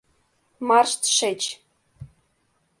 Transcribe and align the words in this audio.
—Марш 0.67 0.91
тышеч! 1.01 1.41